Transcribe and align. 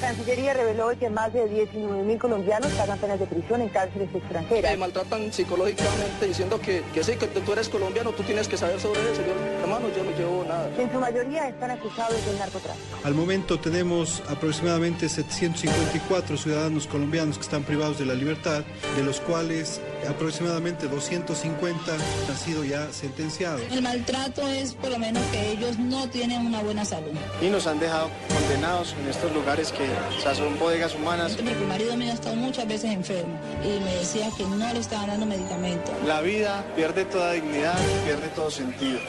La 0.00 0.06
Cancillería 0.06 0.54
reveló 0.54 0.86
hoy 0.86 0.96
que 0.96 1.10
más 1.10 1.30
de 1.32 1.46
19 1.46 2.04
mil 2.04 2.18
colombianos 2.18 2.72
pagan 2.72 2.98
penas 2.98 3.20
de 3.20 3.26
prisión 3.26 3.60
en 3.60 3.68
cárceles 3.68 4.08
extranjeras. 4.14 4.70
Me 4.72 4.78
maltratan 4.78 5.30
psicológicamente 5.30 6.26
diciendo 6.26 6.58
que, 6.58 6.82
que 6.94 7.04
sí, 7.04 7.16
que 7.16 7.26
tú 7.26 7.52
eres 7.52 7.68
colombiano, 7.68 8.12
tú 8.12 8.22
tienes 8.22 8.48
que 8.48 8.56
saber 8.56 8.80
sobre 8.80 9.00
eso. 9.12 9.20
Yo, 9.20 9.34
hermano, 9.62 9.88
yo 9.94 10.02
no 10.02 10.10
llevo 10.16 10.44
nada. 10.48 10.70
En 10.78 10.90
su 10.90 10.98
mayoría 10.98 11.48
están 11.48 11.70
acusados 11.72 12.24
del 12.24 12.38
narcotráfico. 12.38 12.96
Al 13.04 13.14
momento 13.14 13.60
tenemos 13.60 14.22
aproximadamente 14.30 15.06
754 15.06 16.36
ciudadanos 16.38 16.86
colombianos 16.86 17.36
que 17.36 17.42
están 17.42 17.62
privados 17.62 17.98
de 17.98 18.06
la 18.06 18.14
libertad, 18.14 18.64
de 18.96 19.02
los 19.02 19.20
cuales 19.20 19.82
aproximadamente 20.08 20.88
250 20.88 21.92
han 21.92 22.36
sido 22.36 22.64
ya 22.64 22.92
sentenciados. 22.92 23.60
El 23.70 23.82
maltrato 23.82 24.46
es 24.48 24.74
por 24.74 24.90
lo 24.90 24.98
menos 24.98 25.22
que 25.32 25.52
ellos 25.52 25.78
no 25.78 26.08
tienen 26.08 26.46
una 26.46 26.62
buena 26.62 26.84
salud. 26.84 27.10
Y 27.40 27.48
nos 27.48 27.66
han 27.66 27.78
dejado 27.78 28.10
condenados 28.28 28.94
en 29.00 29.08
estos 29.08 29.32
lugares 29.32 29.72
que 29.72 29.84
o 30.18 30.20
sea, 30.20 30.34
son 30.34 30.58
bodegas 30.58 30.94
humanas. 30.94 31.36
Mi 31.42 31.52
marido 31.66 31.96
mío 31.96 32.10
ha 32.10 32.14
estado 32.14 32.36
muchas 32.36 32.66
veces 32.66 32.90
enfermo 32.90 33.38
y 33.64 33.82
me 33.82 33.94
decía 33.96 34.28
que 34.36 34.44
no 34.44 34.72
le 34.72 34.78
estaban 34.78 35.08
dando 35.08 35.26
medicamentos. 35.26 35.94
La 36.06 36.20
vida 36.20 36.64
pierde 36.76 37.04
toda 37.04 37.32
dignidad, 37.32 37.78
pierde 38.04 38.28
todo 38.28 38.50
sentido. 38.50 39.00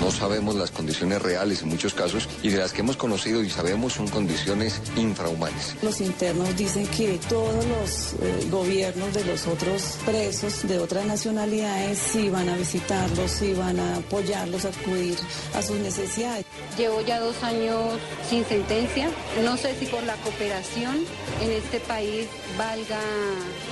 No 0.00 0.10
sabemos 0.10 0.54
las 0.56 0.70
condiciones 0.70 1.22
reales 1.22 1.62
en 1.62 1.68
muchos 1.68 1.94
casos 1.94 2.28
y 2.42 2.50
de 2.50 2.58
las 2.58 2.72
que 2.72 2.80
hemos 2.80 2.96
conocido 2.96 3.42
y 3.42 3.50
sabemos 3.50 3.94
son 3.94 4.08
condiciones 4.08 4.80
infrahumanas. 4.96 5.76
Los 5.82 6.00
internos 6.00 6.54
dicen 6.56 6.86
que 6.88 7.18
todos 7.28 7.64
los 7.66 8.14
eh, 8.20 8.48
gobiernos 8.50 9.14
de 9.14 9.24
los 9.24 9.46
otros 9.46 9.96
de 10.14 10.78
otras 10.78 11.06
nacionalidades 11.06 11.98
sí 11.98 12.28
van 12.28 12.48
a 12.48 12.56
visitarlos, 12.56 13.32
sí 13.32 13.52
van 13.52 13.80
a 13.80 13.96
apoyarlos, 13.96 14.64
a 14.64 14.68
acudir 14.68 15.18
a 15.54 15.60
sus 15.60 15.76
necesidades. 15.78 16.44
Llevo 16.78 17.00
ya 17.00 17.18
dos 17.18 17.42
años 17.42 17.98
sin 18.30 18.44
sentencia. 18.44 19.10
No 19.42 19.56
sé 19.56 19.74
si 19.76 19.86
por 19.86 20.04
la 20.04 20.14
cooperación 20.18 21.04
en 21.42 21.50
este 21.50 21.80
país 21.80 22.26
valga 22.56 23.00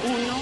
uno 0.04 0.38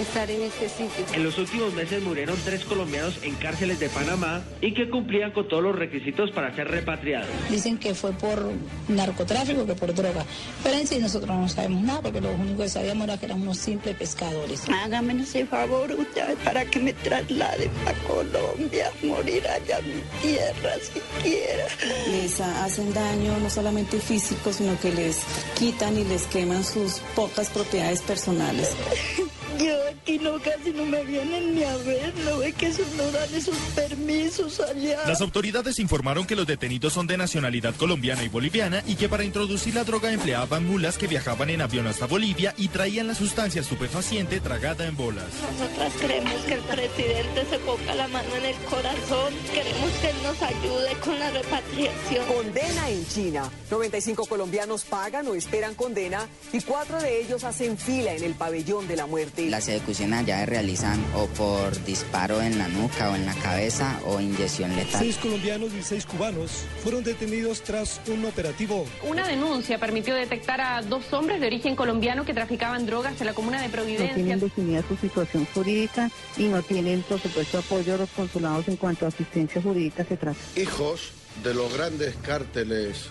estar 0.00 0.30
en 0.30 0.42
este 0.42 0.68
sitio. 0.68 1.04
En 1.12 1.22
los 1.22 1.38
últimos 1.38 1.72
meses 1.74 2.02
murieron 2.02 2.36
tres 2.44 2.64
colombianos 2.64 3.18
en 3.22 3.34
cárceles 3.36 3.78
de 3.78 3.88
Panamá 3.88 4.42
y 4.60 4.74
que 4.74 4.90
cumplían 4.90 5.30
con 5.30 5.48
todos 5.48 5.62
los 5.62 5.76
requisitos 5.76 6.30
para 6.32 6.54
ser 6.54 6.68
repatriados. 6.68 7.28
Dicen 7.48 7.78
que 7.78 7.94
fue 7.94 8.12
por 8.12 8.50
narcotráfico, 8.88 9.66
que 9.66 9.74
por 9.74 9.94
droga. 9.94 10.24
Pero 10.62 10.76
en 10.76 10.86
sí 10.86 10.98
nosotros 10.98 11.36
no 11.36 11.48
sabemos 11.48 11.82
nada 11.82 12.00
porque 12.02 12.20
lo 12.20 12.32
único 12.32 12.62
que 12.62 12.68
sabíamos 12.68 13.04
era 13.04 13.18
que 13.18 13.26
eran 13.26 13.42
unos 13.42 13.58
simples 13.58 13.96
pescadores. 13.96 14.62
Hágame 14.68 15.22
ese 15.22 15.46
favor 15.46 15.92
usted 15.92 16.36
para 16.44 16.64
que 16.64 16.80
me 16.80 16.92
trasladen 16.92 17.70
a 17.86 17.92
Colombia, 18.08 18.90
morir 19.02 19.46
allá 19.46 19.78
en 19.78 19.96
mi 19.96 20.02
tierra 20.22 20.72
si 20.80 21.00
quiera. 21.22 21.66
Les 22.10 22.40
hacen 22.40 22.92
daño 22.92 23.38
no 23.38 23.48
solamente 23.48 23.98
físico, 24.00 24.52
sino 24.52 24.78
que 24.80 24.92
les 24.92 25.20
quitan 25.58 25.96
y 25.98 26.04
les 26.04 26.24
queman 26.26 26.53
sus 26.62 27.00
pocas 27.16 27.48
propiedades 27.48 28.02
personales. 28.02 28.76
Yo 29.58 29.74
aquí 29.88 30.18
no 30.18 30.38
casi 30.40 30.70
no 30.70 30.84
me 30.86 31.04
vienen 31.04 31.54
ni 31.54 31.62
a 31.62 31.76
ver, 31.78 32.12
no 32.24 32.38
ve 32.38 32.52
que 32.52 32.66
esos 32.66 32.86
no 32.94 33.10
dan 33.10 33.34
esos 33.34 33.56
permisos 33.74 34.60
allá. 34.60 35.06
Las 35.06 35.20
autoridades 35.20 35.78
informaron 35.78 36.26
que 36.26 36.36
los 36.36 36.46
detenidos 36.46 36.92
son 36.92 37.06
de 37.06 37.16
nacionalidad 37.16 37.74
colombiana 37.76 38.24
y 38.24 38.28
boliviana 38.28 38.82
y 38.86 38.96
que 38.96 39.08
para 39.08 39.24
introducir 39.24 39.74
la 39.74 39.84
droga 39.84 40.12
empleaban 40.12 40.66
mulas 40.66 40.98
que 40.98 41.06
viajaban 41.06 41.50
en 41.50 41.60
avión 41.60 41.86
hasta 41.86 42.06
Bolivia 42.06 42.54
y 42.56 42.68
traían 42.68 43.06
la 43.06 43.14
sustancia 43.14 43.60
estupefaciente 43.60 44.40
tragada 44.40 44.86
en 44.86 44.96
bolas. 44.96 45.28
Nosotras 45.58 45.92
queremos 46.00 46.34
que 46.46 46.54
el 46.54 46.60
presidente 46.60 47.46
se 47.50 47.58
ponga 47.60 47.94
la 47.94 48.08
mano 48.08 48.34
en 48.36 48.44
el 48.46 48.56
corazón, 48.68 49.34
queremos 49.52 49.90
que 50.00 50.10
él 50.10 50.16
nos 50.22 50.42
ayude 50.42 50.92
con 51.04 51.18
la 51.18 51.30
repatriación. 51.30 52.26
Condena 52.26 52.90
en 52.90 53.06
China. 53.06 53.50
95 53.70 54.26
colombianos 54.26 54.84
pagan 54.84 55.28
o 55.28 55.34
esperan 55.34 55.74
condena 55.74 56.28
y 56.52 56.60
cuatro 56.60 57.00
de 57.00 57.20
ellos 57.20 57.44
hacen 57.44 57.78
fila 57.78 58.14
en 58.14 58.22
el 58.22 58.34
pabellón 58.34 58.86
de 58.88 58.96
la 58.96 59.06
muerte. 59.06 59.43
Las 59.48 59.68
ejecuciones 59.68 60.20
allá 60.20 60.40
se 60.40 60.46
realizan 60.46 61.04
o 61.14 61.26
por 61.26 61.84
disparo 61.84 62.40
en 62.40 62.58
la 62.58 62.68
nuca 62.68 63.10
o 63.10 63.14
en 63.14 63.26
la 63.26 63.34
cabeza 63.34 64.00
o 64.06 64.20
inyección 64.20 64.74
letal. 64.74 65.00
Seis 65.00 65.16
colombianos 65.16 65.72
y 65.74 65.82
seis 65.82 66.06
cubanos 66.06 66.64
fueron 66.82 67.04
detenidos 67.04 67.62
tras 67.62 68.00
un 68.08 68.24
operativo. 68.24 68.86
Una 69.02 69.26
denuncia 69.26 69.78
permitió 69.78 70.14
detectar 70.14 70.60
a 70.60 70.82
dos 70.82 71.12
hombres 71.12 71.40
de 71.40 71.46
origen 71.46 71.76
colombiano 71.76 72.24
que 72.24 72.34
traficaban 72.34 72.86
drogas 72.86 73.20
en 73.20 73.26
la 73.26 73.34
comuna 73.34 73.60
de 73.60 73.68
Providencia. 73.68 74.08
No 74.08 74.14
tienen 74.14 74.40
definida 74.40 74.82
su 74.86 74.96
situación 74.96 75.46
jurídica 75.54 76.10
y 76.36 76.44
no 76.44 76.62
tienen, 76.62 77.02
por 77.02 77.20
supuesto, 77.20 77.58
apoyo 77.58 77.94
a 77.94 77.98
los 77.98 78.10
consulados 78.10 78.68
en 78.68 78.76
cuanto 78.76 79.04
a 79.04 79.08
asistencia 79.08 79.60
jurídica 79.60 80.04
se 80.04 80.16
trata. 80.16 80.38
Hijos 80.56 81.12
de 81.42 81.54
los 81.54 81.72
grandes 81.72 82.14
cárteles 82.16 83.10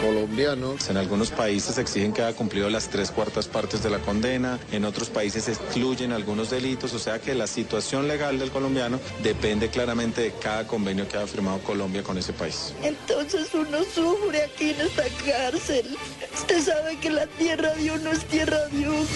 colombianos. 0.00 0.88
En 0.88 0.96
algunos 0.96 1.30
países 1.30 1.78
exigen 1.78 2.12
que 2.12 2.22
haya 2.22 2.36
cumplido 2.36 2.70
las 2.70 2.88
tres 2.88 3.10
cuartas 3.10 3.48
partes 3.48 3.82
de 3.82 3.90
la 3.90 3.98
condena, 3.98 4.58
en 4.72 4.84
otros 4.84 5.10
países 5.10 5.48
excluyen 5.48 6.12
algunos 6.12 6.50
delitos, 6.50 6.94
o 6.94 6.98
sea 6.98 7.20
que 7.20 7.34
la 7.34 7.46
situación 7.46 8.08
legal 8.08 8.38
del 8.38 8.50
colombiano 8.50 9.00
depende 9.22 9.68
claramente 9.68 10.22
de 10.22 10.32
cada 10.32 10.66
convenio 10.66 11.08
que 11.08 11.16
haya 11.16 11.26
firmado 11.26 11.58
Colombia 11.60 12.02
con 12.02 12.18
ese 12.18 12.32
país. 12.32 12.72
Entonces 12.82 13.48
uno 13.54 13.78
sufre 13.84 14.42
aquí 14.42 14.70
en 14.70 14.80
esta 14.80 15.04
cárcel. 15.26 15.96
Usted 16.34 16.62
sabe 16.62 16.96
que 16.98 17.10
la 17.10 17.26
tierra 17.26 17.74
de 17.74 17.90
uno 17.90 18.10
es 18.10 18.24
tierra 18.26 18.66
de 18.68 18.88
uno, 18.88 19.06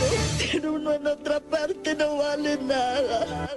pero 0.53 0.73
uno 0.75 0.93
en 0.95 1.07
otra 1.07 1.41
parte 1.41 1.95
no 1.95 2.17
vale 2.17 2.59
nada. 2.59 3.49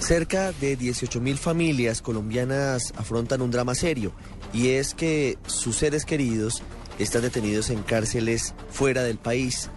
Cerca 0.00 0.52
de 0.52 0.78
18.000 0.78 1.38
familias 1.38 2.02
colombianas 2.02 2.92
afrontan 2.96 3.40
un 3.40 3.50
drama 3.50 3.74
serio 3.74 4.12
y 4.54 4.70
es 4.70 4.94
que 4.94 5.36
sus 5.46 5.76
seres 5.76 6.04
queridos 6.04 6.62
están 6.98 7.22
detenidos 7.22 7.70
en 7.70 7.82
cárceles 7.82 8.54
fuera 8.70 9.02
del 9.02 9.18
país. 9.18 9.68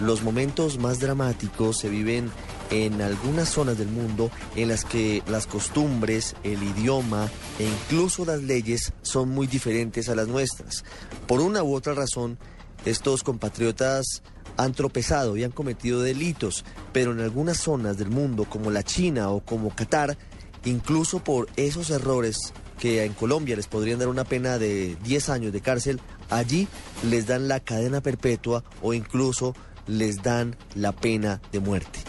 Los 0.00 0.22
momentos 0.22 0.78
más 0.78 0.98
dramáticos 0.98 1.78
se 1.78 1.90
viven 1.90 2.30
en 2.70 3.02
algunas 3.02 3.50
zonas 3.50 3.76
del 3.76 3.88
mundo 3.88 4.30
en 4.56 4.68
las 4.68 4.84
que 4.84 5.22
las 5.28 5.46
costumbres, 5.46 6.34
el 6.42 6.62
idioma 6.62 7.30
e 7.58 7.64
incluso 7.64 8.24
las 8.24 8.42
leyes 8.42 8.92
son 9.02 9.28
muy 9.28 9.46
diferentes 9.46 10.08
a 10.08 10.14
las 10.14 10.26
nuestras. 10.26 10.84
Por 11.28 11.40
una 11.40 11.62
u 11.62 11.74
otra 11.74 11.92
razón, 11.92 12.38
estos 12.86 13.22
compatriotas 13.22 14.22
han 14.56 14.72
tropezado 14.72 15.36
y 15.36 15.44
han 15.44 15.52
cometido 15.52 16.00
delitos, 16.00 16.64
pero 16.92 17.12
en 17.12 17.20
algunas 17.20 17.58
zonas 17.58 17.98
del 17.98 18.08
mundo, 18.08 18.46
como 18.48 18.70
la 18.70 18.82
China 18.82 19.30
o 19.30 19.40
como 19.40 19.74
Qatar, 19.74 20.16
incluso 20.64 21.22
por 21.22 21.48
esos 21.56 21.90
errores 21.90 22.54
que 22.78 23.04
en 23.04 23.12
Colombia 23.12 23.56
les 23.56 23.66
podrían 23.66 23.98
dar 23.98 24.08
una 24.08 24.24
pena 24.24 24.58
de 24.58 24.96
10 25.04 25.28
años 25.28 25.52
de 25.52 25.60
cárcel, 25.60 26.00
allí 26.30 26.68
les 27.08 27.26
dan 27.26 27.48
la 27.48 27.60
cadena 27.60 28.00
perpetua 28.00 28.64
o 28.82 28.94
incluso 28.94 29.54
les 29.86 30.22
dan 30.22 30.56
la 30.74 30.92
pena 30.92 31.40
de 31.52 31.60
muerte. 31.60 32.00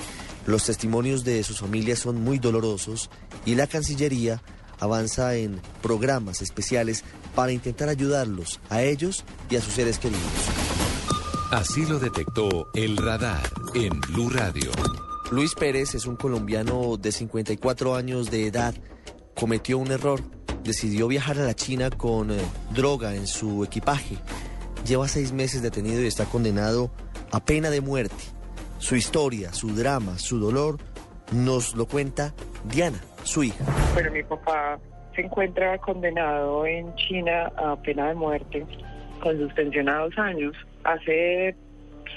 Los 0.45 0.65
testimonios 0.65 1.23
de 1.23 1.43
sus 1.43 1.59
familias 1.59 1.99
son 1.99 2.21
muy 2.21 2.39
dolorosos 2.39 3.09
y 3.45 3.55
la 3.55 3.67
Cancillería 3.67 4.41
avanza 4.79 5.35
en 5.35 5.59
programas 5.81 6.41
especiales 6.41 7.03
para 7.33 7.51
intentar 7.51 7.89
ayudarlos 7.89 8.59
a 8.69 8.81
ellos 8.83 9.23
y 9.49 9.55
a 9.55 9.61
sus 9.61 9.73
seres 9.73 9.99
queridos. 9.99 10.21
Así 11.51 11.85
lo 11.85 11.99
detectó 11.99 12.67
el 12.73 12.97
radar 12.97 13.49
en 13.73 13.99
Blue 14.01 14.29
Radio. 14.29 14.71
Luis 15.31 15.55
Pérez 15.55 15.95
es 15.95 16.05
un 16.05 16.15
colombiano 16.15 16.97
de 16.97 17.11
54 17.11 17.95
años 17.95 18.29
de 18.29 18.47
edad. 18.47 18.75
Cometió 19.35 19.77
un 19.77 19.91
error. 19.91 20.21
Decidió 20.65 21.07
viajar 21.07 21.37
a 21.37 21.43
la 21.43 21.53
China 21.53 21.91
con 21.91 22.31
eh, 22.31 22.37
droga 22.71 23.13
en 23.13 23.27
su 23.27 23.63
equipaje. 23.63 24.17
Lleva 24.85 25.07
seis 25.07 25.31
meses 25.31 25.61
detenido 25.61 26.01
y 26.01 26.07
está 26.07 26.25
condenado 26.25 26.89
a 27.31 27.39
pena 27.39 27.69
de 27.69 27.81
muerte. 27.81 28.15
Su 28.79 28.95
historia, 28.95 29.53
su 29.53 29.75
drama, 29.75 30.17
su 30.17 30.39
dolor, 30.39 30.79
nos 31.31 31.75
lo 31.75 31.85
cuenta 31.85 32.33
Diana, 32.63 32.99
su 33.23 33.43
hija. 33.43 33.63
Bueno, 33.93 34.11
mi 34.11 34.23
papá 34.23 34.79
se 35.15 35.21
encuentra 35.21 35.77
condenado 35.77 36.65
en 36.65 36.93
China 36.95 37.51
a 37.57 37.75
pena 37.75 38.07
de 38.07 38.15
muerte 38.15 38.65
con 39.21 39.37
suspensión 39.37 39.87
a 39.87 39.99
dos 39.99 40.17
años. 40.17 40.55
Hace 40.83 41.55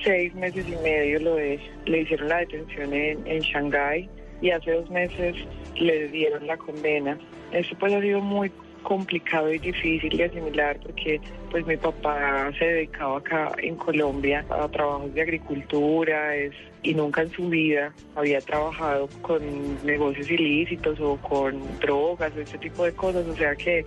seis 0.02 0.34
meses 0.34 0.66
y 0.66 0.76
medio 0.82 1.20
lo 1.20 1.34
de, 1.34 1.60
le 1.84 2.00
hicieron 2.00 2.28
la 2.28 2.38
detención 2.38 2.92
en, 2.92 3.26
en 3.26 3.40
Shanghái 3.40 4.08
y 4.40 4.50
hace 4.50 4.72
dos 4.72 4.88
meses 4.90 5.36
le 5.76 6.08
dieron 6.08 6.46
la 6.46 6.56
condena. 6.56 7.18
Esto 7.52 7.76
pues 7.78 7.92
ha 7.94 8.00
sido 8.00 8.20
muy 8.20 8.52
complicado 8.82 9.52
y 9.52 9.58
difícil 9.58 10.16
de 10.16 10.24
asimilar 10.24 10.78
porque 10.82 11.20
pues 11.50 11.66
mi 11.66 11.76
papá 11.76 12.50
se 12.58 12.64
dedicaba 12.64 13.18
acá 13.18 13.52
en 13.58 13.76
Colombia 13.76 14.44
a 14.50 14.68
trabajos 14.68 15.12
de 15.14 15.22
agricultura 15.22 16.36
es, 16.36 16.52
y 16.82 16.94
nunca 16.94 17.22
en 17.22 17.30
su 17.30 17.48
vida 17.48 17.92
había 18.14 18.40
trabajado 18.40 19.08
con 19.22 19.42
negocios 19.84 20.30
ilícitos 20.30 21.00
o 21.00 21.16
con 21.16 21.60
drogas 21.80 22.32
o 22.36 22.40
ese 22.40 22.58
tipo 22.58 22.84
de 22.84 22.92
cosas, 22.92 23.26
o 23.26 23.34
sea 23.34 23.56
que 23.56 23.84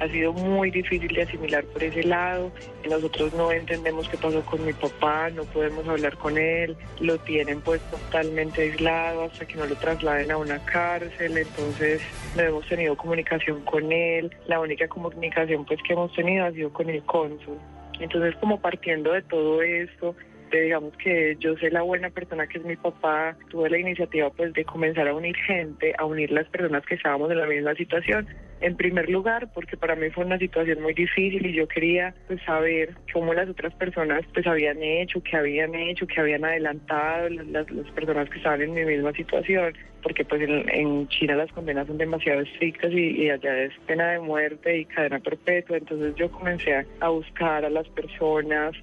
ha 0.00 0.08
sido 0.08 0.32
muy 0.32 0.70
difícil 0.70 1.08
de 1.14 1.22
asimilar 1.22 1.64
por 1.64 1.82
ese 1.82 2.02
lado. 2.02 2.50
Nosotros 2.88 3.32
no 3.34 3.52
entendemos 3.52 4.08
qué 4.08 4.16
pasó 4.16 4.42
con 4.44 4.64
mi 4.64 4.72
papá, 4.72 5.30
no 5.30 5.44
podemos 5.44 5.86
hablar 5.88 6.16
con 6.18 6.36
él, 6.36 6.76
lo 7.00 7.16
tienen 7.18 7.60
pues 7.60 7.80
totalmente 7.82 8.62
aislado 8.62 9.24
hasta 9.24 9.46
que 9.46 9.56
no 9.56 9.66
lo 9.66 9.74
trasladen 9.76 10.30
a 10.30 10.36
una 10.36 10.58
cárcel, 10.64 11.38
entonces 11.38 12.02
no 12.36 12.42
hemos 12.42 12.66
tenido 12.66 12.96
comunicación 12.96 13.62
con 13.62 13.90
él, 13.90 14.34
la 14.46 14.60
única 14.60 14.88
comunicación 14.88 15.64
pues 15.64 15.80
que 15.82 15.92
hemos 15.92 16.12
tenido 16.12 16.44
ha 16.44 16.52
sido 16.52 16.72
con 16.72 16.90
el 16.90 17.02
cónsul. 17.06 17.58
Entonces 18.00 18.34
como 18.36 18.60
partiendo 18.60 19.12
de 19.12 19.22
todo 19.22 19.62
esto, 19.62 20.16
digamos 20.62 20.96
que 20.96 21.36
yo 21.40 21.56
soy 21.56 21.70
la 21.70 21.82
buena 21.82 22.10
persona 22.10 22.46
que 22.46 22.58
es 22.58 22.64
mi 22.64 22.76
papá, 22.76 23.36
tuve 23.50 23.70
la 23.70 23.78
iniciativa 23.78 24.30
pues 24.30 24.52
de 24.52 24.64
comenzar 24.64 25.08
a 25.08 25.14
unir 25.14 25.36
gente, 25.36 25.94
a 25.98 26.04
unir 26.04 26.30
las 26.30 26.46
personas 26.48 26.84
que 26.86 26.94
estábamos 26.94 27.30
en 27.30 27.38
la 27.38 27.46
misma 27.46 27.74
situación. 27.74 28.26
En 28.64 28.76
primer 28.76 29.10
lugar, 29.10 29.50
porque 29.52 29.76
para 29.76 29.94
mí 29.94 30.08
fue 30.08 30.24
una 30.24 30.38
situación 30.38 30.80
muy 30.80 30.94
difícil 30.94 31.44
y 31.44 31.52
yo 31.52 31.68
quería 31.68 32.14
pues 32.26 32.40
saber 32.44 32.94
cómo 33.12 33.34
las 33.34 33.46
otras 33.46 33.74
personas 33.74 34.24
pues 34.32 34.46
habían 34.46 34.82
hecho, 34.82 35.22
qué 35.22 35.36
habían 35.36 35.74
hecho, 35.74 36.06
qué 36.06 36.18
habían 36.18 36.46
adelantado 36.46 37.28
las, 37.28 37.70
las 37.70 37.90
personas 37.90 38.30
que 38.30 38.38
estaban 38.38 38.62
en 38.62 38.72
mi 38.72 38.86
misma 38.86 39.12
situación, 39.12 39.74
porque 40.02 40.24
pues 40.24 40.48
en, 40.48 41.06
China 41.08 41.36
las 41.36 41.52
condenas 41.52 41.86
son 41.86 41.98
demasiado 41.98 42.40
estrictas 42.40 42.90
y, 42.90 43.24
y, 43.24 43.28
allá 43.28 43.64
es 43.64 43.74
pena 43.86 44.12
de 44.12 44.20
muerte 44.20 44.78
y 44.78 44.86
cadena 44.86 45.18
perpetua, 45.18 45.76
entonces 45.76 46.14
yo 46.14 46.30
comencé 46.30 46.86
a 47.00 47.08
buscar 47.10 47.66
a 47.66 47.68
las 47.68 47.86
personas 47.88 48.74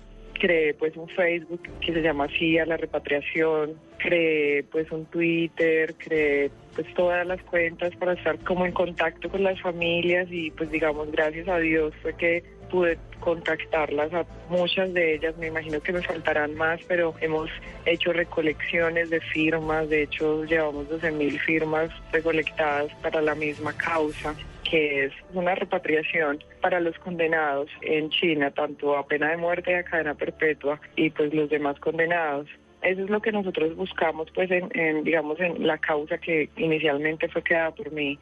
creé 0.42 0.74
pues 0.74 0.98
un 0.98 1.08
Facebook 1.10 1.62
que 1.80 1.94
se 1.94 2.02
llama 2.02 2.26
así 2.26 2.58
a 2.58 2.66
la 2.66 2.76
repatriación, 2.76 3.76
creé 4.00 4.64
pues 4.64 4.92
un 4.92 5.06
Twitter, 5.06 5.94
creé 6.00 6.50
pues 6.74 6.92
todas 6.96 7.28
las 7.28 7.40
cuentas 7.44 7.96
para 7.98 8.14
estar 8.14 8.40
como 8.40 8.66
en 8.66 8.72
contacto 8.72 9.30
con 9.30 9.44
las 9.44 9.62
familias 9.62 10.28
y 10.32 10.50
pues 10.50 10.72
digamos 10.72 11.12
gracias 11.12 11.48
a 11.48 11.60
Dios 11.60 11.94
fue 12.02 12.16
que 12.16 12.44
pude 12.72 12.98
contactarlas 13.20 14.12
a 14.14 14.26
muchas 14.50 14.92
de 14.96 15.14
ellas, 15.14 15.38
me 15.38 15.48
imagino 15.48 15.80
que 15.80 15.94
me 15.94 16.02
faltarán 16.02 16.56
más, 16.56 16.80
pero 16.88 17.14
hemos 17.22 17.52
hecho 17.86 18.12
recolecciones 18.12 19.12
de 19.12 19.20
firmas, 19.20 19.90
de 19.90 20.04
hecho 20.04 20.44
llevamos 20.46 20.90
12 20.90 21.12
mil 21.12 21.40
firmas 21.40 21.92
recolectadas 22.12 22.92
para 23.04 23.22
la 23.22 23.36
misma 23.36 23.74
causa 23.74 24.34
que 24.72 25.04
es 25.04 25.14
una 25.34 25.54
repatriación 25.54 26.42
para 26.62 26.80
los 26.80 26.98
condenados 27.00 27.70
en 27.82 28.10
China, 28.10 28.52
tanto 28.52 28.98
a 28.98 29.06
pena 29.06 29.30
de 29.32 29.36
muerte 29.36 29.76
a 29.76 29.84
cadena 29.84 30.16
perpetua, 30.16 30.80
y 30.96 31.10
pues 31.10 31.34
los 31.34 31.50
demás 31.50 31.78
condenados. 31.82 32.48
Eso 32.82 33.04
es 33.04 33.10
lo 33.10 33.22
que 33.22 33.34
nosotros 33.34 33.76
buscamos, 33.76 34.32
pues, 34.34 34.50
en, 34.50 35.04
digamos, 35.04 35.40
en 35.42 35.68
la 35.68 35.78
causa 35.78 36.18
que 36.18 36.50
inicialmente 36.56 37.28
fue 37.28 37.44
creada 37.44 37.72
por 37.72 37.92
mí. 37.92 38.18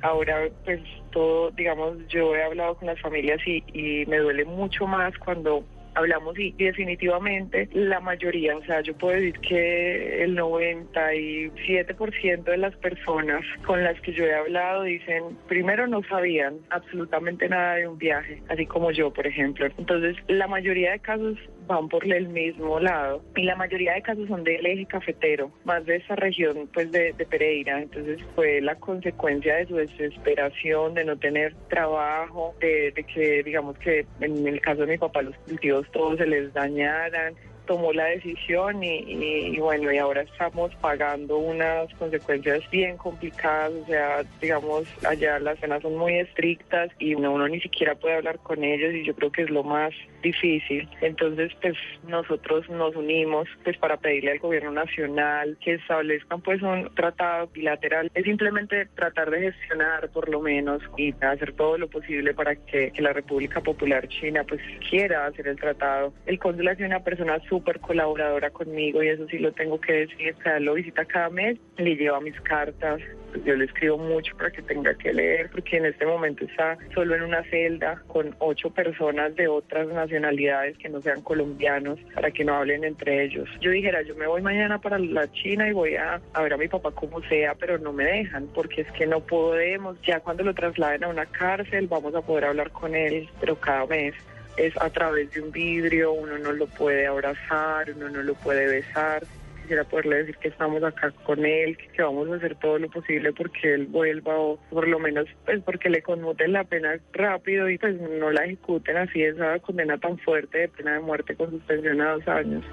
Ahora, 0.00 0.48
pues, 0.64 0.80
todo, 1.10 1.50
digamos, 1.50 1.98
yo 2.08 2.34
he 2.34 2.42
hablado 2.42 2.74
con 2.76 2.86
las 2.86 2.98
familias 2.98 3.46
y, 3.46 3.62
y 3.74 4.06
me 4.06 4.16
duele 4.16 4.46
mucho 4.46 4.86
más 4.86 5.16
cuando 5.18 5.62
hablamos 5.94 6.38
y, 6.38 6.52
definitivamente 6.52 7.68
la 7.72 8.00
mayoría, 8.00 8.56
o 8.56 8.64
sea, 8.64 8.80
yo 8.80 8.94
puedo 8.94 9.16
decir 9.16 9.38
que 9.40 10.24
el 10.24 10.36
97% 10.36 12.44
de 12.44 12.56
las 12.56 12.74
personas 12.76 13.44
con 13.64 13.82
las 13.82 14.00
que 14.00 14.12
yo 14.12 14.24
he 14.24 14.34
hablado 14.34 14.84
dicen, 14.84 15.36
primero 15.48 15.86
no 15.86 16.02
sabían 16.04 16.58
absolutamente 16.70 17.48
nada 17.48 17.74
de 17.76 17.88
un 17.88 17.98
viaje, 17.98 18.42
así 18.48 18.66
como 18.66 18.90
yo, 18.90 19.12
por 19.12 19.26
ejemplo. 19.26 19.66
Entonces, 19.78 20.16
la 20.28 20.46
mayoría 20.46 20.92
de 20.92 21.00
casos 21.00 21.38
van 21.66 21.88
por 21.88 22.04
el 22.04 22.28
mismo 22.28 22.80
lado 22.80 23.22
y 23.36 23.44
la 23.44 23.56
mayoría 23.56 23.94
de 23.94 24.02
casos 24.02 24.28
son 24.28 24.44
del 24.44 24.64
eje 24.66 24.86
cafetero, 24.86 25.50
más 25.64 25.84
de 25.86 25.96
esa 25.96 26.16
región 26.16 26.68
pues 26.72 26.90
de, 26.90 27.14
Pereira, 27.30 27.80
entonces 27.80 28.20
fue 28.34 28.60
la 28.60 28.74
consecuencia 28.76 29.56
de 29.56 29.66
su 29.66 29.76
desesperación, 29.76 30.94
de 30.94 31.04
no 31.04 31.16
tener 31.16 31.54
trabajo, 31.68 32.54
de, 32.60 32.92
que 33.14 33.42
digamos 33.42 33.78
que 33.78 34.06
en 34.20 34.46
el 34.46 34.60
caso 34.60 34.82
de 34.82 34.92
mi 34.92 34.98
papá 34.98 35.22
los 35.22 35.36
cultivos 35.38 35.81
todos 35.90 36.18
se 36.18 36.26
les 36.26 36.52
dañaran, 36.52 37.34
tomó 37.66 37.92
la 37.92 38.06
decisión 38.06 38.82
y, 38.82 39.58
bueno, 39.58 39.92
y 39.92 39.98
ahora 39.98 40.22
estamos 40.22 40.74
pagando 40.76 41.38
unas 41.38 41.92
consecuencias 41.94 42.68
bien 42.70 42.96
complicadas, 42.96 43.72
o 43.72 43.86
sea, 43.86 44.22
digamos, 44.40 44.84
allá 45.04 45.38
las 45.38 45.58
cenas 45.58 45.82
son 45.82 45.96
muy 45.96 46.18
estrictas 46.18 46.90
y 46.98 47.14
uno, 47.14 47.48
ni 47.48 47.60
siquiera 47.60 47.94
puede 47.94 48.16
hablar 48.16 48.38
con 48.38 48.64
ellos 48.64 48.94
y 48.94 49.04
yo 49.04 49.14
creo 49.14 49.32
que 49.32 49.42
es 49.42 49.50
lo 49.50 49.62
más 49.62 49.92
difícil. 50.22 50.88
Entonces, 51.00 51.52
pues 51.60 51.76
nosotros 52.06 52.68
nos 52.68 52.94
unimos 52.96 53.48
pues 53.64 53.76
para 53.78 53.96
pedirle 53.96 54.32
al 54.32 54.38
gobierno 54.38 54.72
nacional 54.72 55.56
que 55.62 55.74
establezcan 55.74 56.40
pues 56.40 56.62
un 56.62 56.92
tratado 56.94 57.48
bilateral. 57.48 58.10
Es 58.14 58.24
simplemente 58.24 58.86
tratar 58.94 59.30
de 59.30 59.52
gestionar 59.52 60.08
por 60.10 60.28
lo 60.28 60.40
menos 60.40 60.82
y 60.96 61.14
hacer 61.20 61.52
todo 61.54 61.78
lo 61.78 61.88
posible 61.88 62.34
para 62.34 62.56
que, 62.56 62.92
la 63.02 63.12
República 63.12 63.60
Popular 63.60 64.06
China 64.06 64.44
pues 64.46 64.60
quiera 64.88 65.26
hacer 65.26 65.48
el 65.48 65.56
tratado. 65.56 66.12
El 66.26 66.38
cónsul 66.38 66.68
es 66.68 66.78
una 66.78 67.00
persona 67.00 67.40
súper 67.52 67.80
colaboradora 67.80 68.48
conmigo 68.48 69.02
y 69.02 69.08
eso 69.08 69.26
sí 69.28 69.38
lo 69.38 69.52
tengo 69.52 69.78
que 69.78 69.92
decir. 69.92 70.34
O 70.46 70.58
lo 70.58 70.72
visita 70.72 71.04
cada 71.04 71.28
mes, 71.28 71.58
le 71.76 71.96
lleva 71.96 72.18
mis 72.18 72.40
cartas, 72.40 73.02
pues 73.30 73.44
yo 73.44 73.54
le 73.54 73.66
escribo 73.66 73.98
mucho 73.98 74.34
para 74.38 74.50
que 74.50 74.62
tenga 74.62 74.94
que 74.94 75.12
leer, 75.12 75.50
porque 75.50 75.76
en 75.76 75.84
este 75.84 76.06
momento 76.06 76.46
está 76.46 76.78
solo 76.94 77.14
en 77.14 77.22
una 77.22 77.42
celda 77.50 78.02
con 78.06 78.34
ocho 78.38 78.70
personas 78.70 79.36
de 79.36 79.48
otras 79.48 79.86
nacionalidades 79.88 80.78
que 80.78 80.88
no 80.88 81.02
sean 81.02 81.20
colombianos, 81.20 81.98
para 82.14 82.30
que 82.30 82.42
no 82.42 82.54
hablen 82.54 82.84
entre 82.84 83.22
ellos. 83.22 83.46
Yo 83.60 83.70
dijera, 83.70 84.00
yo 84.00 84.14
me 84.14 84.26
voy 84.26 84.40
mañana 84.40 84.80
para 84.80 84.98
la 84.98 85.30
China 85.32 85.68
y 85.68 85.72
voy 85.72 85.96
a 85.96 86.22
ver 86.40 86.54
a 86.54 86.56
mi 86.56 86.68
papá 86.68 86.90
como 86.92 87.20
sea, 87.24 87.54
pero 87.54 87.76
no 87.76 87.92
me 87.92 88.04
dejan, 88.04 88.48
porque 88.54 88.80
es 88.80 88.90
que 88.92 89.06
no 89.06 89.20
podemos. 89.20 90.00
Ya 90.06 90.20
cuando 90.20 90.42
lo 90.42 90.54
trasladen 90.54 91.04
a 91.04 91.08
una 91.08 91.26
cárcel, 91.26 91.86
vamos 91.86 92.14
a 92.14 92.22
poder 92.22 92.46
hablar 92.46 92.70
con 92.70 92.94
él, 92.94 93.28
pero 93.40 93.56
cada 93.56 93.84
mes 93.84 94.14
es 94.56 94.76
a 94.80 94.90
través 94.90 95.30
de 95.32 95.40
un 95.40 95.50
vidrio, 95.50 96.12
uno 96.12 96.38
no 96.38 96.52
lo 96.52 96.66
puede 96.66 97.06
abrazar, 97.06 97.90
uno 97.96 98.08
no 98.08 98.22
lo 98.22 98.34
puede 98.34 98.66
besar 98.66 99.22
quisiera 99.62 99.84
poderle 99.84 100.16
decir 100.16 100.36
que 100.36 100.48
estamos 100.48 100.82
acá 100.82 101.10
con 101.24 101.44
él, 101.44 101.76
que 101.76 102.02
vamos 102.02 102.28
a 102.30 102.34
hacer 102.34 102.56
todo 102.56 102.78
lo 102.78 102.90
posible 102.90 103.32
porque 103.32 103.74
él 103.74 103.86
vuelva 103.86 104.36
o 104.36 104.58
por 104.70 104.86
lo 104.88 104.98
menos 104.98 105.26
pues 105.44 105.62
porque 105.62 105.88
le 105.88 106.02
conmuten 106.02 106.52
la 106.52 106.64
pena 106.64 106.98
rápido 107.12 107.68
y 107.70 107.78
pues 107.78 107.98
no 108.00 108.30
la 108.30 108.44
ejecuten 108.44 108.96
así 108.96 109.22
esa 109.22 109.58
condena 109.60 109.96
tan 109.98 110.18
fuerte 110.18 110.58
de 110.58 110.68
pena 110.68 110.94
de 110.94 111.00
muerte 111.00 111.36
con 111.36 111.50
suspensión 111.50 112.00
a 112.00 112.12
dos 112.12 112.28
años. 112.28 112.64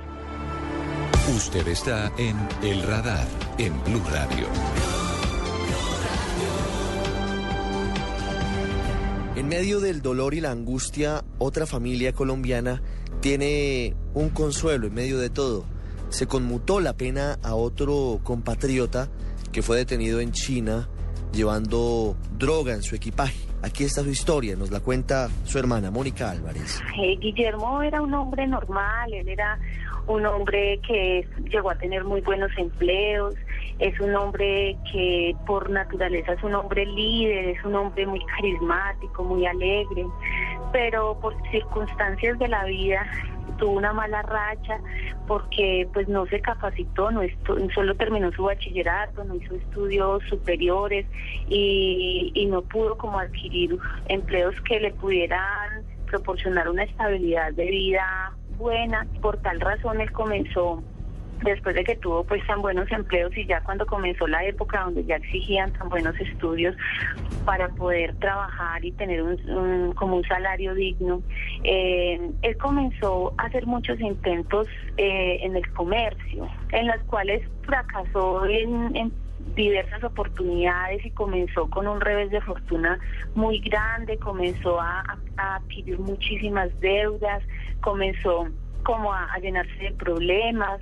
Usted 1.35 1.67
está 1.67 2.11
en 2.17 2.35
El 2.67 2.81
Radar 2.83 3.27
en 3.59 3.71
Blue 3.83 4.03
Radio. 4.11 4.98
En 9.35 9.47
medio 9.47 9.79
del 9.79 10.01
dolor 10.01 10.33
y 10.33 10.41
la 10.41 10.51
angustia, 10.51 11.23
otra 11.37 11.65
familia 11.65 12.13
colombiana 12.13 12.81
tiene 13.21 13.95
un 14.13 14.29
consuelo 14.29 14.87
en 14.87 14.93
medio 14.93 15.17
de 15.19 15.29
todo 15.29 15.65
se 16.09 16.27
conmutó 16.27 16.79
la 16.79 16.93
pena 16.93 17.37
a 17.43 17.55
otro 17.55 18.19
compatriota 18.23 19.09
que 19.51 19.61
fue 19.61 19.77
detenido 19.77 20.19
en 20.19 20.31
China 20.31 20.89
llevando 21.31 22.15
droga 22.37 22.73
en 22.73 22.81
su 22.81 22.95
equipaje. 22.95 23.37
Aquí 23.61 23.83
está 23.83 24.01
su 24.01 24.09
historia, 24.09 24.55
nos 24.55 24.71
la 24.71 24.79
cuenta 24.79 25.27
su 25.43 25.59
hermana 25.59 25.91
Mónica 25.91 26.31
Álvarez. 26.31 26.81
Eh, 26.99 27.17
Guillermo 27.19 27.81
era 27.83 28.01
un 28.01 28.13
hombre 28.13 28.47
normal, 28.47 29.13
él 29.13 29.27
era 29.27 29.59
un 30.07 30.25
hombre 30.25 30.79
que 30.87 31.27
llegó 31.49 31.69
a 31.69 31.77
tener 31.77 32.03
muy 32.03 32.21
buenos 32.21 32.49
empleos, 32.57 33.35
es 33.77 33.99
un 33.99 34.15
hombre 34.15 34.77
que 34.91 35.35
por 35.45 35.69
naturaleza 35.69 36.33
es 36.33 36.43
un 36.43 36.55
hombre 36.55 36.85
líder, 36.85 37.49
es 37.49 37.63
un 37.63 37.75
hombre 37.75 38.05
muy 38.05 38.23
carismático, 38.25 39.23
muy 39.23 39.45
alegre, 39.45 40.05
pero 40.71 41.19
por 41.19 41.35
circunstancias 41.51 42.37
de 42.39 42.47
la 42.47 42.65
vida 42.65 43.05
tuvo 43.57 43.73
una 43.73 43.93
mala 43.93 44.21
racha 44.23 44.79
porque 45.27 45.87
pues 45.93 46.07
no 46.07 46.25
se 46.25 46.39
capacitó, 46.39 47.11
no 47.11 47.21
solo 47.75 47.95
terminó 47.95 48.31
su 48.31 48.43
bachillerato, 48.43 49.23
no 49.23 49.35
hizo 49.35 49.55
estudios 49.55 50.23
superiores 50.27 51.05
y, 51.47 52.31
y 52.33 52.45
no 52.47 52.61
pudo 52.63 52.97
como 52.97 53.19
adquirir 53.19 53.77
empleos 54.07 54.55
que 54.61 54.79
le 54.79 54.91
pudieran 54.91 55.83
proporcionar 56.07 56.69
una 56.69 56.83
estabilidad 56.83 57.53
de 57.53 57.65
vida 57.65 58.33
buena. 58.57 59.05
Por 59.21 59.37
tal 59.37 59.59
razón 59.59 60.01
él 60.01 60.11
comenzó 60.11 60.81
después 61.43 61.75
de 61.75 61.83
que 61.83 61.95
tuvo 61.95 62.23
pues 62.23 62.45
tan 62.47 62.61
buenos 62.61 62.91
empleos 62.91 63.35
y 63.37 63.45
ya 63.45 63.61
cuando 63.61 63.85
comenzó 63.85 64.27
la 64.27 64.43
época 64.45 64.83
donde 64.83 65.05
ya 65.05 65.15
exigían 65.15 65.71
tan 65.73 65.89
buenos 65.89 66.19
estudios 66.19 66.75
para 67.45 67.69
poder 67.69 68.15
trabajar 68.15 68.83
y 68.83 68.91
tener 68.91 69.21
un, 69.21 69.93
como 69.93 70.17
un 70.17 70.23
salario 70.25 70.73
digno, 70.73 71.21
eh, 71.63 72.19
él 72.41 72.57
comenzó 72.57 73.33
a 73.37 73.45
hacer 73.45 73.65
muchos 73.65 73.99
intentos 73.99 74.67
eh, 74.97 75.39
en 75.41 75.55
el 75.55 75.67
comercio, 75.73 76.47
en 76.71 76.87
los 76.87 77.01
cuales 77.03 77.41
fracasó 77.63 78.45
en 78.45 79.11
diversas 79.55 80.03
oportunidades 80.03 81.05
y 81.05 81.11
comenzó 81.11 81.69
con 81.69 81.87
un 81.87 82.01
revés 82.01 82.29
de 82.31 82.41
fortuna 82.41 82.99
muy 83.35 83.59
grande, 83.59 84.17
comenzó 84.17 84.79
a, 84.79 85.17
a 85.37 85.55
adquirir 85.55 85.99
muchísimas 85.99 86.77
deudas, 86.79 87.43
comenzó 87.81 88.47
como 88.83 89.13
a, 89.13 89.31
a 89.33 89.39
llenarse 89.39 89.75
de 89.75 89.91
problemas, 89.91 90.81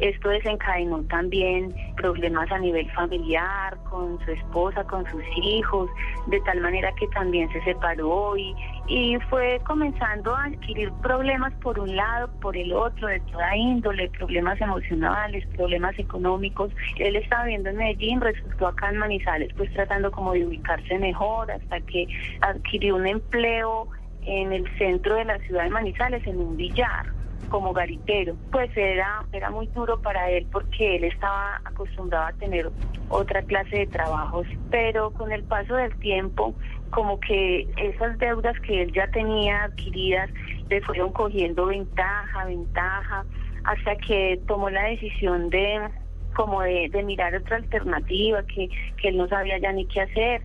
esto 0.00 0.28
desencadenó 0.28 1.02
también 1.04 1.74
problemas 1.96 2.50
a 2.52 2.58
nivel 2.58 2.90
familiar, 2.92 3.78
con 3.88 4.18
su 4.24 4.30
esposa, 4.30 4.84
con 4.84 5.04
sus 5.10 5.22
hijos, 5.42 5.88
de 6.26 6.40
tal 6.40 6.60
manera 6.60 6.92
que 6.92 7.06
también 7.08 7.50
se 7.50 7.62
separó 7.64 8.36
y, 8.36 8.54
y 8.88 9.16
fue 9.30 9.60
comenzando 9.66 10.34
a 10.34 10.44
adquirir 10.44 10.92
problemas 11.02 11.52
por 11.62 11.80
un 11.80 11.96
lado, 11.96 12.30
por 12.40 12.56
el 12.56 12.72
otro, 12.72 13.08
de 13.08 13.20
toda 13.20 13.56
índole, 13.56 14.10
problemas 14.10 14.60
emocionales, 14.60 15.46
problemas 15.56 15.98
económicos. 15.98 16.70
Él 16.98 17.16
estaba 17.16 17.44
viendo 17.44 17.70
en 17.70 17.76
Medellín, 17.76 18.20
resultó 18.20 18.68
acá 18.68 18.90
en 18.90 18.98
Manizales, 18.98 19.50
pues 19.56 19.72
tratando 19.72 20.10
como 20.10 20.32
de 20.32 20.44
ubicarse 20.44 20.98
mejor, 20.98 21.50
hasta 21.50 21.80
que 21.80 22.06
adquirió 22.42 22.96
un 22.96 23.06
empleo 23.06 23.88
en 24.26 24.52
el 24.52 24.66
centro 24.76 25.14
de 25.14 25.24
la 25.24 25.38
ciudad 25.38 25.64
de 25.64 25.70
Manizales, 25.70 26.26
en 26.26 26.38
un 26.38 26.56
billar 26.56 27.16
como 27.48 27.72
garitero, 27.72 28.36
pues 28.50 28.70
era, 28.76 29.24
era 29.32 29.50
muy 29.50 29.66
duro 29.68 30.00
para 30.00 30.30
él 30.30 30.46
porque 30.50 30.96
él 30.96 31.04
estaba 31.04 31.60
acostumbrado 31.64 32.26
a 32.26 32.32
tener 32.32 32.70
otra 33.08 33.42
clase 33.42 33.78
de 33.78 33.86
trabajos, 33.86 34.46
pero 34.70 35.10
con 35.12 35.32
el 35.32 35.44
paso 35.44 35.76
del 35.76 35.94
tiempo, 35.98 36.54
como 36.90 37.20
que 37.20 37.68
esas 37.76 38.18
deudas 38.18 38.58
que 38.60 38.82
él 38.82 38.92
ya 38.92 39.08
tenía 39.08 39.64
adquiridas 39.64 40.30
le 40.68 40.80
fueron 40.82 41.12
cogiendo 41.12 41.66
ventaja, 41.66 42.44
ventaja, 42.44 43.24
hasta 43.64 43.96
que 43.96 44.40
tomó 44.46 44.70
la 44.70 44.84
decisión 44.84 45.50
de 45.50 45.88
como 46.34 46.60
de, 46.60 46.90
mirar 47.02 47.34
otra 47.34 47.56
alternativa, 47.56 48.42
que, 48.42 48.68
que 49.00 49.08
él 49.08 49.16
no 49.16 49.26
sabía 49.26 49.58
ya 49.58 49.72
ni 49.72 49.86
qué 49.86 50.02
hacer. 50.02 50.42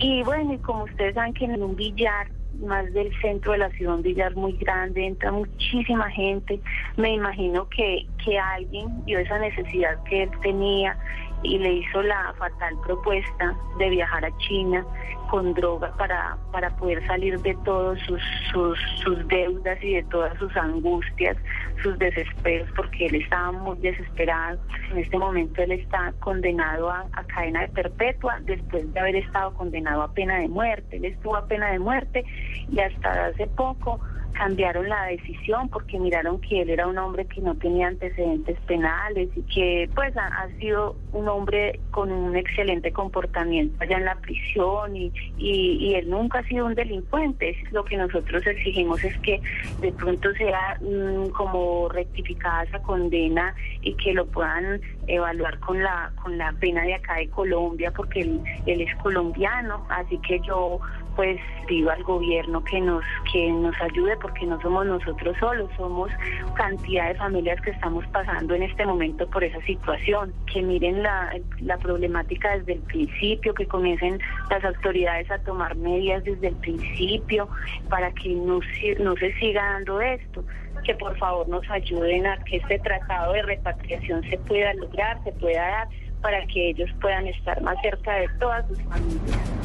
Y 0.00 0.22
bueno, 0.24 0.54
y 0.54 0.58
como 0.58 0.84
ustedes 0.84 1.14
saben 1.14 1.32
que 1.32 1.44
en 1.44 1.62
un 1.62 1.76
billar 1.76 2.26
más 2.60 2.92
del 2.92 3.12
centro 3.20 3.52
de 3.52 3.58
la 3.58 3.70
ciudad, 3.70 3.94
un 3.94 4.02
billar 4.02 4.34
muy 4.34 4.52
grande, 4.52 5.06
entra 5.06 5.30
muchísima 5.32 6.10
gente. 6.10 6.60
Me 6.96 7.14
imagino 7.14 7.68
que, 7.68 8.06
que 8.24 8.38
alguien 8.38 9.04
vio 9.04 9.18
esa 9.18 9.38
necesidad 9.38 10.02
que 10.04 10.24
él 10.24 10.30
tenía 10.42 10.98
y 11.42 11.58
le 11.58 11.74
hizo 11.74 12.02
la 12.02 12.34
fatal 12.38 12.74
propuesta 12.84 13.56
de 13.78 13.90
viajar 13.90 14.24
a 14.24 14.36
China 14.38 14.84
con 15.30 15.52
droga 15.54 15.92
para, 15.96 16.36
para 16.52 16.70
poder 16.76 17.06
salir 17.06 17.38
de 17.40 17.54
todas 17.64 18.00
sus, 18.00 18.20
sus, 18.50 18.78
sus 19.02 19.28
deudas 19.28 19.78
y 19.82 19.94
de 19.94 20.02
todas 20.04 20.36
sus 20.38 20.54
angustias, 20.56 21.36
sus 21.82 21.98
desesperos, 21.98 22.68
porque 22.74 23.06
él 23.06 23.16
estaba 23.16 23.52
muy 23.52 23.78
desesperado. 23.78 24.58
En 24.90 24.98
este 24.98 25.18
momento 25.18 25.62
él 25.62 25.72
está 25.72 26.12
condenado 26.20 26.90
a, 26.90 27.06
a 27.12 27.24
cadena 27.24 27.60
de 27.60 27.68
perpetua 27.68 28.38
después 28.42 28.90
de 28.92 29.00
haber 29.00 29.16
estado 29.16 29.52
condenado 29.54 30.02
a 30.02 30.12
pena 30.12 30.38
de 30.38 30.48
muerte. 30.48 30.96
Él 30.96 31.04
estuvo 31.04 31.36
a 31.36 31.46
pena 31.46 31.70
de 31.72 31.78
muerte 31.78 32.24
y 32.70 32.80
hasta 32.80 33.26
hace 33.26 33.46
poco 33.48 34.00
cambiaron 34.32 34.88
la 34.88 35.04
decisión 35.06 35.68
porque 35.68 35.98
miraron 35.98 36.40
que 36.40 36.62
él 36.62 36.70
era 36.70 36.86
un 36.86 36.98
hombre 36.98 37.26
que 37.26 37.40
no 37.40 37.54
tenía 37.56 37.88
antecedentes 37.88 38.58
penales 38.60 39.28
y 39.36 39.42
que 39.42 39.90
pues 39.94 40.16
ha, 40.16 40.48
sido 40.60 40.96
un 41.12 41.28
hombre 41.28 41.80
con 41.90 42.10
un 42.10 42.36
excelente 42.36 42.92
comportamiento 42.92 43.76
allá 43.82 43.98
en 43.98 44.04
la 44.04 44.16
prisión 44.16 44.96
y, 44.96 45.12
y, 45.36 45.94
él 45.94 46.08
nunca 46.08 46.40
ha 46.40 46.44
sido 46.44 46.66
un 46.66 46.74
delincuente. 46.74 47.56
Lo 47.72 47.84
que 47.84 47.96
nosotros 47.96 48.46
exigimos 48.46 49.02
es 49.04 49.16
que 49.18 49.40
de 49.80 49.92
pronto 49.92 50.32
sea 50.34 50.78
mmm, 50.80 51.28
como 51.30 51.88
rectificada 51.88 52.64
esa 52.64 52.80
condena 52.82 53.54
y 53.82 53.94
que 53.94 54.12
lo 54.12 54.26
puedan 54.26 54.80
evaluar 55.06 55.58
con 55.60 55.82
la 55.82 56.12
con 56.22 56.36
la 56.36 56.52
pena 56.52 56.82
de 56.82 56.94
acá 56.94 57.14
de 57.14 57.28
Colombia 57.28 57.90
porque 57.90 58.20
él, 58.20 58.40
él 58.66 58.82
es 58.82 58.94
colombiano, 58.96 59.86
así 59.88 60.18
que 60.18 60.40
yo 60.40 60.80
pues 61.18 61.40
pido 61.66 61.90
al 61.90 62.04
gobierno 62.04 62.62
que 62.62 62.80
nos 62.80 63.02
que 63.32 63.50
nos 63.50 63.74
ayude 63.80 64.16
porque 64.18 64.46
no 64.46 64.60
somos 64.60 64.86
nosotros 64.86 65.36
solos, 65.40 65.68
somos 65.76 66.12
cantidad 66.54 67.08
de 67.08 67.16
familias 67.16 67.60
que 67.62 67.70
estamos 67.70 68.06
pasando 68.12 68.54
en 68.54 68.62
este 68.62 68.86
momento 68.86 69.28
por 69.28 69.42
esa 69.42 69.60
situación, 69.62 70.32
que 70.46 70.62
miren 70.62 71.02
la, 71.02 71.36
la 71.60 71.76
problemática 71.78 72.56
desde 72.58 72.74
el 72.74 72.82
principio, 72.82 73.52
que 73.52 73.66
comiencen 73.66 74.20
las 74.48 74.64
autoridades 74.64 75.28
a 75.32 75.38
tomar 75.40 75.74
medidas 75.74 76.22
desde 76.22 76.46
el 76.46 76.54
principio 76.54 77.48
para 77.90 78.12
que 78.12 78.28
no, 78.28 78.60
no 79.00 79.16
se 79.16 79.32
siga 79.40 79.72
dando 79.72 80.00
esto 80.00 80.44
que 80.84 80.94
por 80.94 81.18
favor 81.18 81.48
nos 81.48 81.68
ayuden 81.68 82.28
a 82.28 82.38
que 82.44 82.58
este 82.58 82.78
tratado 82.78 83.32
de 83.32 83.42
repatriación 83.42 84.22
se 84.30 84.38
pueda 84.38 84.72
lograr, 84.74 85.18
se 85.24 85.32
pueda 85.32 85.68
dar 85.68 85.88
para 86.22 86.46
que 86.46 86.70
ellos 86.70 86.88
puedan 87.00 87.26
estar 87.26 87.60
más 87.62 87.76
cerca 87.82 88.14
de 88.14 88.28
todas 88.38 88.68
sus 88.68 88.80
familias. 88.82 89.57